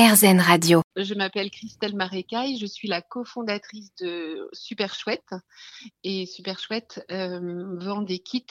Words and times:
RZN 0.00 0.40
Radio. 0.40 0.80
Je 0.96 1.12
m'appelle 1.12 1.50
Christelle 1.50 1.94
Marécaille, 1.94 2.56
je 2.56 2.64
suis 2.64 2.88
la 2.88 3.02
cofondatrice 3.02 3.94
de 4.00 4.48
Super 4.54 4.94
Chouette. 4.94 5.34
Et 6.04 6.24
Super 6.24 6.58
Chouette 6.58 7.04
euh, 7.10 7.76
vend 7.78 8.00
des 8.00 8.18
kits 8.18 8.46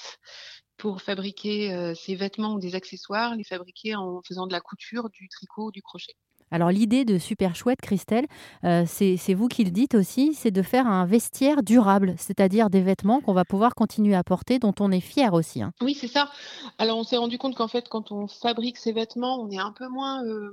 pour 0.77 1.01
fabriquer 1.01 1.73
euh, 1.73 1.95
ses 1.95 2.13
vêtements 2.13 2.53
ou 2.53 2.59
des 2.59 2.75
accessoires, 2.75 3.35
les 3.35 3.43
fabriquer 3.43 3.95
en 3.95 4.21
faisant 4.27 4.45
de 4.45 4.51
la 4.51 4.61
couture, 4.61 5.09
du 5.09 5.27
tricot, 5.27 5.71
du 5.71 5.81
crochet. 5.81 6.13
Alors 6.51 6.69
l'idée 6.69 7.05
de 7.05 7.17
Super 7.17 7.55
Chouette, 7.55 7.81
Christelle, 7.81 8.25
euh, 8.63 8.83
c'est 8.87 9.33
vous 9.33 9.47
qui 9.47 9.63
le 9.63 9.71
dites 9.71 9.93
aussi, 9.93 10.33
c'est 10.33 10.51
de 10.51 10.61
faire 10.61 10.87
un 10.87 11.05
vestiaire 11.05 11.61
durable, 11.61 12.15
c'est-à-dire 12.17 12.69
des 12.69 12.81
vêtements 12.81 13.21
qu'on 13.21 13.33
va 13.33 13.45
pouvoir 13.45 13.75
continuer 13.75 14.15
à 14.15 14.23
porter, 14.23 14.57
dont 14.57 14.73
on 14.79 14.91
est 14.91 14.99
fier 14.99 15.33
aussi. 15.33 15.61
hein. 15.61 15.73
Oui, 15.81 15.93
c'est 15.93 16.07
ça. 16.07 16.31
Alors 16.79 16.97
on 16.97 17.03
s'est 17.03 17.17
rendu 17.17 17.37
compte 17.37 17.55
qu'en 17.55 17.67
fait, 17.67 17.87
quand 17.87 18.11
on 18.11 18.27
fabrique 18.27 18.77
ces 18.77 18.91
vêtements, 18.91 19.39
on 19.39 19.49
est 19.51 19.59
un 19.59 19.71
peu 19.71 19.87
moins, 19.87 20.23
euh, 20.25 20.49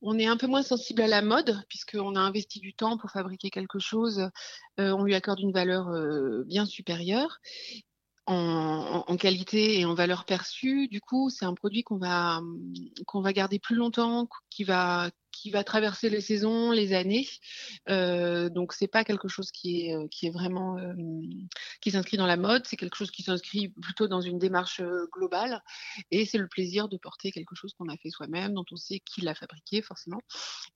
on 0.00 0.18
est 0.18 0.26
un 0.26 0.36
peu 0.36 0.46
moins 0.46 0.62
sensible 0.62 1.02
à 1.02 1.06
la 1.06 1.22
mode, 1.22 1.62
puisqu'on 1.68 2.16
a 2.16 2.20
investi 2.20 2.60
du 2.60 2.74
temps 2.74 2.96
pour 2.96 3.10
fabriquer 3.10 3.50
quelque 3.50 3.78
chose. 3.78 4.30
euh, 4.80 4.92
on 4.92 5.04
lui 5.04 5.14
accorde 5.14 5.40
une 5.40 5.52
valeur 5.52 5.88
euh, 5.88 6.44
bien 6.46 6.66
supérieure. 6.66 7.40
En, 8.26 9.16
qualité 9.16 9.80
et 9.80 9.84
en 9.84 9.94
valeur 9.94 10.24
perçue, 10.24 10.88
du 10.88 11.00
coup, 11.00 11.28
c'est 11.28 11.44
un 11.44 11.54
produit 11.54 11.82
qu'on 11.82 11.98
va 11.98 12.40
qu'on 13.06 13.20
va 13.20 13.32
garder 13.32 13.58
plus 13.58 13.74
longtemps, 13.74 14.28
qui 14.48 14.64
va 14.64 15.10
qui 15.42 15.50
va 15.50 15.64
traverser 15.64 16.08
les 16.08 16.20
saisons, 16.20 16.70
les 16.70 16.92
années. 16.92 17.26
Euh, 17.88 18.48
donc 18.48 18.72
c'est 18.72 18.86
pas 18.86 19.02
quelque 19.02 19.26
chose 19.26 19.50
qui 19.50 19.88
est 19.88 19.96
euh, 19.96 20.06
qui 20.08 20.26
est 20.26 20.30
vraiment 20.30 20.78
euh, 20.78 20.94
qui 21.80 21.90
s'inscrit 21.90 22.16
dans 22.16 22.26
la 22.26 22.36
mode, 22.36 22.62
c'est 22.64 22.76
quelque 22.76 22.94
chose 22.94 23.10
qui 23.10 23.24
s'inscrit 23.24 23.68
plutôt 23.68 24.06
dans 24.06 24.20
une 24.20 24.38
démarche 24.38 24.78
euh, 24.78 25.08
globale. 25.10 25.60
Et 26.12 26.26
c'est 26.26 26.38
le 26.38 26.46
plaisir 26.46 26.88
de 26.88 26.96
porter 26.96 27.32
quelque 27.32 27.56
chose 27.56 27.74
qu'on 27.76 27.88
a 27.88 27.96
fait 27.96 28.10
soi-même, 28.10 28.54
dont 28.54 28.64
on 28.70 28.76
sait 28.76 29.00
qui 29.00 29.22
l'a 29.22 29.34
fabriqué 29.34 29.82
forcément, 29.82 30.20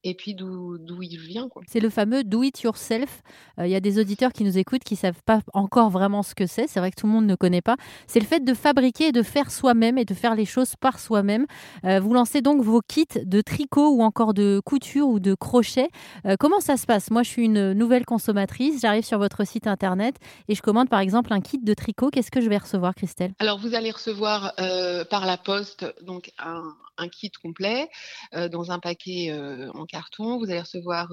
et 0.02 0.14
puis 0.14 0.34
d'où 0.34 0.76
il 1.00 1.20
vient. 1.20 1.48
C'est 1.68 1.80
le 1.80 1.90
fameux 1.90 2.24
do 2.24 2.42
it 2.42 2.60
yourself. 2.62 3.22
Il 3.58 3.68
y 3.68 3.76
a 3.76 3.80
des 3.80 4.00
auditeurs 4.00 4.32
qui 4.32 4.42
nous 4.42 4.58
écoutent 4.58 4.82
qui 4.82 4.96
savent 4.96 5.22
pas 5.24 5.42
encore 5.52 5.90
vraiment 5.90 6.24
ce 6.24 6.34
que 6.34 6.46
c'est. 6.46 6.66
C'est 6.66 6.80
vrai 6.80 6.90
que 6.90 7.00
tout 7.00 7.06
le 7.06 7.12
monde 7.12 7.26
ne 7.26 7.36
connaît 7.36 7.62
pas. 7.62 7.76
C'est 8.08 8.18
le 8.18 8.26
fait 8.26 8.40
de 8.40 8.54
fabriquer 8.54 9.08
et 9.08 9.12
de 9.12 9.22
faire 9.22 9.52
soi-même 9.52 9.96
et 9.96 10.04
de 10.04 10.14
faire 10.14 10.34
les 10.34 10.44
choses 10.44 10.74
par 10.74 10.98
soi-même. 10.98 11.46
Vous 11.84 12.12
lancez 12.12 12.40
donc 12.40 12.62
vos 12.62 12.80
kits 12.80 13.06
de 13.14 13.40
tricot 13.40 13.90
ou 13.90 14.02
encore 14.02 14.34
de 14.34 14.55
couture 14.60 15.08
ou 15.08 15.20
de 15.20 15.34
crochet. 15.34 15.88
Euh, 16.26 16.36
comment 16.38 16.60
ça 16.60 16.76
se 16.76 16.86
passe? 16.86 17.10
Moi, 17.10 17.22
je 17.22 17.28
suis 17.28 17.44
une 17.44 17.72
nouvelle 17.72 18.04
consommatrice. 18.04 18.80
J'arrive 18.80 19.04
sur 19.04 19.18
votre 19.18 19.46
site 19.46 19.66
internet 19.66 20.16
et 20.48 20.54
je 20.54 20.62
commande 20.62 20.88
par 20.88 21.00
exemple 21.00 21.32
un 21.32 21.40
kit 21.40 21.58
de 21.58 21.74
tricot. 21.74 22.10
Qu'est-ce 22.10 22.30
que 22.30 22.40
je 22.40 22.48
vais 22.48 22.58
recevoir, 22.58 22.94
Christelle? 22.94 23.32
Alors 23.38 23.58
vous 23.58 23.74
allez 23.74 23.90
recevoir 23.90 24.52
euh, 24.58 25.04
par 25.04 25.26
la 25.26 25.36
poste 25.36 25.84
donc 26.02 26.32
un, 26.38 27.08
kit 27.08 27.30
complet 27.30 27.88
euh, 28.34 28.48
dans 28.48 28.70
un 28.70 28.78
paquet 28.78 29.36
en 29.74 29.84
carton. 29.84 30.38
Vous 30.38 30.50
allez 30.50 30.60
recevoir 30.60 31.08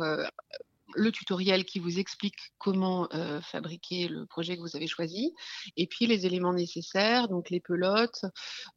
le 0.96 1.12
tutoriel 1.12 1.66
qui 1.66 1.80
vous 1.80 2.00
explique 2.00 2.36
comment 2.58 3.08
euh, 3.14 3.42
fabriquer 3.42 4.08
le 4.08 4.26
projet 4.26 4.56
que 4.56 4.62
vous 4.62 4.76
avez 4.76 4.88
choisi, 4.88 5.34
et 5.78 5.88
puis 5.88 6.06
les 6.06 6.26
éléments 6.26 6.54
nécessaires, 6.54 7.28
donc 7.28 7.50
les 7.50 7.60
pelotes. 7.60 8.26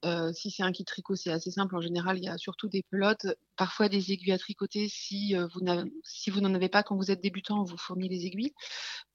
Euh, 0.04 0.32
si 0.32 0.50
c'est 0.50 0.62
un 0.62 0.72
kit 0.72 0.84
tricot, 0.84 1.16
c'est 1.16 1.30
assez 1.30 1.50
simple. 1.50 1.76
En 1.76 1.80
général, 1.80 2.18
il 2.18 2.24
y 2.24 2.28
a 2.28 2.38
surtout 2.38 2.68
des 2.68 2.82
pelotes, 2.90 3.26
parfois 3.56 3.88
des 3.88 4.12
aiguilles 4.12 4.32
à 4.32 4.38
tricoter. 4.38 4.88
Si 4.88 5.36
euh, 5.36 5.46
vous 5.54 5.60
n'avez- 5.60 5.92
si 6.04 6.30
vous 6.30 6.40
n'en 6.40 6.54
avez 6.54 6.68
pas 6.68 6.82
quand 6.82 6.96
vous 6.96 7.10
êtes 7.10 7.22
débutant, 7.22 7.60
on 7.60 7.64
vous 7.64 7.78
fournit 7.78 8.08
les 8.08 8.26
aiguilles. 8.26 8.54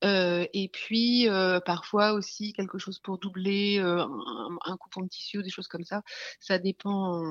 Euh, 0.04 0.48
et 0.54 0.68
puis 0.68 1.30
euh, 1.30 1.60
parfois 1.60 2.14
aussi 2.14 2.54
quelque 2.54 2.80
chose 2.80 2.98
pour 3.00 3.20
doubler 3.20 3.78
euh, 3.80 4.04
un, 4.66 4.78
coupon 4.78 5.02
de 5.02 5.08
tissu 5.08 5.44
des 5.44 5.50
choses 5.50 5.68
comme 5.68 5.84
ça. 5.84 6.02
Ça 6.40 6.58
dépend 6.58 7.22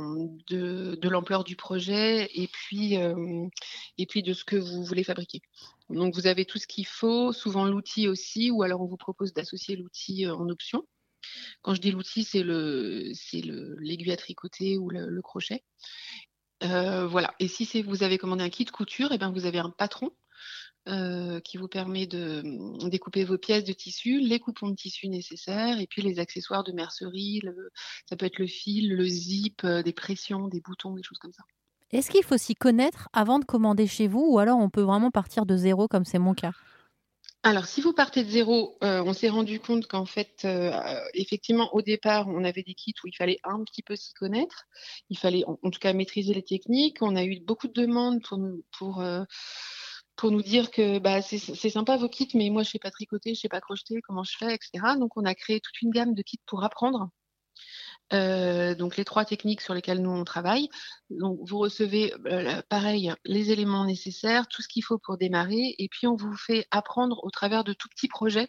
de, 0.48 0.94
de 0.94 1.08
l'ampleur 1.08 1.42
du 1.42 1.56
projet 1.56 2.30
et 2.32 2.46
puis 2.46 2.96
euh, 2.96 3.46
et 3.98 4.06
puis 4.06 4.22
de 4.22 4.32
ce 4.32 4.44
que 4.44 4.56
vous 4.56 4.84
voulez 4.84 5.04
fabriquer. 5.04 5.40
Donc 5.88 6.14
vous 6.14 6.28
avez 6.28 6.44
tout 6.44 6.58
ce 6.58 6.68
qu'il 6.68 6.86
faut, 6.86 7.32
souvent 7.32 7.64
l'outil 7.64 8.06
aussi, 8.06 8.50
ou 8.50 8.62
alors 8.62 8.80
on 8.80 8.86
vous 8.86 8.96
propose 8.96 9.32
d'associer 9.32 9.76
l'outil 9.76 10.26
euh, 10.26 10.34
en 10.34 10.48
option. 10.48 10.86
Quand 11.62 11.74
je 11.74 11.80
dis 11.80 11.90
l'outil, 11.90 12.24
c'est 12.24 12.42
le 12.42 13.10
c'est 13.14 13.42
le 13.42 13.76
l'aiguille 13.80 14.12
à 14.12 14.16
tricoter 14.16 14.78
ou 14.78 14.90
le, 14.90 15.08
le 15.08 15.22
crochet. 15.22 15.64
Euh, 16.62 17.06
voilà. 17.06 17.34
Et 17.40 17.48
si 17.48 17.82
vous 17.82 18.02
avez 18.02 18.18
commandé 18.18 18.44
un 18.44 18.50
kit 18.50 18.64
couture, 18.66 19.12
et 19.12 19.18
ben 19.18 19.32
vous 19.32 19.46
avez 19.46 19.58
un 19.58 19.70
patron 19.70 20.10
euh, 20.90 21.40
qui 21.40 21.56
vous 21.56 21.68
permet 21.68 22.06
de 22.06 22.40
hum, 22.44 22.88
découper 22.90 23.24
vos 23.24 23.38
pièces 23.38 23.64
de 23.64 23.72
tissu, 23.72 24.20
les 24.20 24.38
coupons 24.40 24.68
de 24.68 24.74
tissu 24.76 25.08
nécessaires 25.08 25.80
et 25.80 25.86
puis 25.86 26.02
les 26.02 26.18
accessoires 26.18 26.64
de 26.64 26.72
mercerie. 26.72 27.40
le- 27.42 27.70
ça 28.08 28.16
peut 28.16 28.26
être 28.26 28.38
le 28.38 28.46
fil, 28.46 28.94
le 28.94 29.04
zip, 29.04 29.62
euh, 29.64 29.82
des 29.82 29.92
pressions, 29.92 30.48
des 30.48 30.60
boutons, 30.60 30.94
des 30.94 31.02
choses 31.02 31.18
comme 31.18 31.32
ça. 31.32 31.44
Est-ce 31.92 32.10
qu'il 32.10 32.24
faut 32.24 32.36
s'y 32.36 32.54
connaître 32.56 33.08
avant 33.12 33.38
de 33.38 33.44
commander 33.44 33.86
chez 33.86 34.08
vous 34.08 34.26
ou 34.28 34.38
alors 34.40 34.58
on 34.58 34.70
peut 34.70 34.82
vraiment 34.82 35.10
partir 35.12 35.46
de 35.46 35.56
zéro 35.56 35.86
comme 35.88 36.04
c'est 36.04 36.18
mon 36.18 36.34
cas? 36.34 36.52
Alors, 37.42 37.64
si 37.66 37.80
vous 37.80 37.94
partez 37.94 38.22
de 38.22 38.28
zéro, 38.28 38.76
euh, 38.84 39.02
on 39.02 39.14
s'est 39.14 39.30
rendu 39.30 39.60
compte 39.60 39.86
qu'en 39.86 40.04
fait, 40.04 40.42
euh, 40.44 40.72
effectivement, 41.14 41.74
au 41.74 41.80
départ, 41.80 42.28
on 42.28 42.44
avait 42.44 42.62
des 42.62 42.74
kits 42.74 42.94
où 43.02 43.06
il 43.06 43.16
fallait 43.16 43.38
un 43.44 43.64
petit 43.64 43.82
peu 43.82 43.96
s'y 43.96 44.12
connaître. 44.12 44.64
Il 45.08 45.18
fallait, 45.18 45.44
en, 45.46 45.58
en 45.62 45.70
tout 45.70 45.78
cas, 45.78 45.94
maîtriser 45.94 46.34
les 46.34 46.42
techniques. 46.42 46.98
On 47.00 47.16
a 47.16 47.24
eu 47.24 47.40
beaucoup 47.40 47.66
de 47.68 47.72
demandes 47.72 48.20
pour 48.78 49.00
euh, 49.00 49.22
pour 50.20 50.30
nous 50.30 50.42
dire 50.42 50.70
que 50.70 50.98
bah, 50.98 51.22
c'est 51.22 51.70
sympa 51.70 51.96
vos 51.96 52.10
kits, 52.10 52.28
mais 52.34 52.50
moi, 52.50 52.62
je 52.62 52.68
sais 52.68 52.78
pas 52.78 52.90
tricoter, 52.90 53.34
je 53.34 53.40
sais 53.40 53.48
pas 53.48 53.62
crocheter, 53.62 54.02
comment 54.02 54.22
je 54.22 54.36
fais, 54.36 54.54
etc. 54.54 54.70
Donc, 54.98 55.16
on 55.16 55.24
a 55.24 55.34
créé 55.34 55.60
toute 55.60 55.80
une 55.80 55.90
gamme 55.90 56.14
de 56.14 56.22
kits 56.22 56.40
pour 56.46 56.62
apprendre. 56.62 57.08
Euh, 58.12 58.74
donc 58.74 58.96
les 58.96 59.04
trois 59.04 59.24
techniques 59.24 59.60
sur 59.60 59.72
lesquelles 59.72 60.02
nous 60.02 60.10
on 60.10 60.24
travaille. 60.24 60.68
Donc 61.10 61.38
vous 61.48 61.58
recevez 61.58 62.12
euh, 62.26 62.60
pareil 62.68 63.12
les 63.24 63.52
éléments 63.52 63.84
nécessaires, 63.84 64.48
tout 64.48 64.62
ce 64.62 64.68
qu'il 64.68 64.82
faut 64.82 64.98
pour 64.98 65.16
démarrer, 65.16 65.76
et 65.78 65.88
puis 65.88 66.08
on 66.08 66.16
vous 66.16 66.34
fait 66.36 66.66
apprendre 66.72 67.22
au 67.22 67.30
travers 67.30 67.62
de 67.62 67.72
tout 67.72 67.88
petits 67.88 68.08
projets 68.08 68.48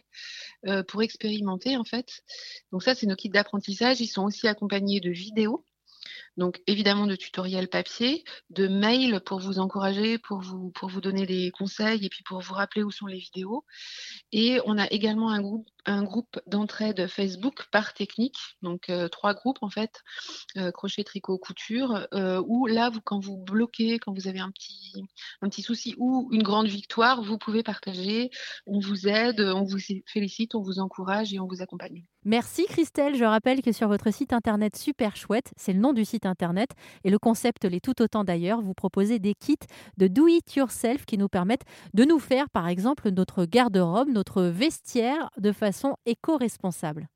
euh, 0.66 0.82
pour 0.82 1.02
expérimenter 1.02 1.76
en 1.76 1.84
fait. 1.84 2.22
Donc 2.72 2.82
ça 2.82 2.96
c'est 2.96 3.06
nos 3.06 3.14
kits 3.14 3.28
d'apprentissage. 3.28 4.00
Ils 4.00 4.08
sont 4.08 4.24
aussi 4.24 4.48
accompagnés 4.48 4.98
de 5.00 5.10
vidéos. 5.10 5.64
Donc 6.36 6.60
évidemment 6.66 7.06
de 7.06 7.16
tutoriels 7.16 7.68
papier, 7.68 8.24
de 8.50 8.68
mails 8.68 9.20
pour 9.20 9.38
vous 9.38 9.58
encourager, 9.58 10.18
pour 10.18 10.40
vous 10.40 10.70
pour 10.70 10.88
vous 10.88 11.00
donner 11.00 11.26
des 11.26 11.50
conseils 11.50 12.04
et 12.04 12.08
puis 12.08 12.22
pour 12.22 12.40
vous 12.40 12.54
rappeler 12.54 12.82
où 12.82 12.90
sont 12.90 13.06
les 13.06 13.18
vidéos. 13.18 13.64
Et 14.32 14.60
on 14.64 14.78
a 14.78 14.86
également 14.90 15.30
un 15.30 15.42
groupe 15.42 15.68
un 15.86 16.02
groupe 16.02 16.40
d'entraide 16.46 17.06
Facebook 17.08 17.66
par 17.70 17.94
technique, 17.94 18.38
donc 18.62 18.88
euh, 18.88 19.08
trois 19.08 19.34
groupes 19.34 19.58
en 19.62 19.70
fait, 19.70 20.02
euh, 20.56 20.70
crochet, 20.70 21.04
tricot, 21.04 21.38
couture, 21.38 22.06
euh, 22.14 22.42
où 22.46 22.66
là 22.66 22.90
vous 22.90 23.00
quand 23.00 23.18
vous 23.18 23.36
bloquez, 23.36 23.98
quand 23.98 24.12
vous 24.12 24.28
avez 24.28 24.40
un 24.40 24.50
petit 24.50 24.92
un 25.40 25.48
petit 25.48 25.62
souci 25.62 25.94
ou 25.98 26.28
une 26.32 26.42
grande 26.42 26.68
victoire, 26.68 27.22
vous 27.22 27.38
pouvez 27.38 27.62
partager. 27.62 28.30
On 28.66 28.78
vous 28.78 29.08
aide, 29.08 29.40
on 29.40 29.64
vous 29.64 29.78
félicite, 30.06 30.54
on 30.54 30.62
vous 30.62 30.78
encourage 30.78 31.34
et 31.34 31.40
on 31.40 31.46
vous 31.46 31.62
accompagne. 31.62 32.04
Merci 32.24 32.66
Christelle, 32.66 33.16
je 33.16 33.24
rappelle 33.24 33.62
que 33.62 33.72
sur 33.72 33.88
votre 33.88 34.12
site 34.12 34.32
internet 34.32 34.76
super 34.76 35.16
chouette, 35.16 35.52
c'est 35.56 35.72
le 35.72 35.80
nom 35.80 35.92
du 35.92 36.04
site 36.04 36.24
internet 36.24 36.70
et 37.02 37.10
le 37.10 37.18
concept 37.18 37.64
l'est 37.64 37.80
tout 37.80 38.00
autant 38.00 38.22
d'ailleurs, 38.22 38.60
vous 38.60 38.74
proposez 38.74 39.18
des 39.18 39.34
kits 39.34 39.56
de 39.96 40.06
do 40.06 40.28
it 40.28 40.54
yourself 40.54 41.04
qui 41.04 41.18
nous 41.18 41.28
permettent 41.28 41.64
de 41.94 42.04
nous 42.04 42.20
faire 42.20 42.48
par 42.48 42.68
exemple 42.68 43.10
notre 43.10 43.44
garde-robe, 43.44 44.08
notre 44.08 44.44
vestiaire 44.44 45.30
de 45.36 45.50
façon 45.72 45.96
éco-responsable. 46.06 47.08